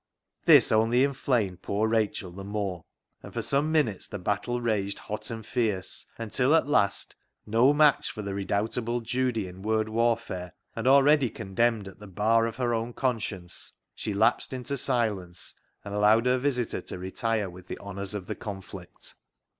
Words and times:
This 0.45 0.71
only 0.71 1.03
inflamed 1.03 1.61
poor 1.61 1.87
Rachel 1.87 2.31
the 2.31 2.43
more; 2.43 2.85
and 3.21 3.31
for 3.31 3.43
some 3.43 3.71
minutes 3.71 4.07
the 4.07 4.17
battle 4.17 4.59
raged 4.59 4.97
hot 4.97 5.29
and 5.29 5.45
fierce, 5.45 6.07
until 6.17 6.55
at 6.55 6.65
last, 6.65 7.15
no 7.45 7.71
match 7.71 8.09
for 8.09 8.23
the 8.23 8.33
redoubt 8.33 8.79
able 8.79 9.01
Judy 9.01 9.47
in 9.47 9.61
word 9.61 9.87
warfare, 9.89 10.53
and 10.75 10.87
already 10.87 11.29
con 11.29 11.53
demned 11.53 11.87
at 11.87 11.99
the 11.99 12.07
bar 12.07 12.47
of 12.47 12.55
her 12.55 12.73
own 12.73 12.93
conscience, 12.93 13.73
she 13.93 14.11
lapsed 14.11 14.53
into 14.53 14.75
silence, 14.75 15.53
and 15.85 15.93
allowed 15.93 16.25
her 16.25 16.39
visitor 16.39 16.81
to 16.81 16.97
retire 16.97 17.47
with 17.47 17.67
the 17.67 17.77
honours 17.77 18.15
of 18.15 18.25
the 18.25 18.33
conflict. 18.33 19.13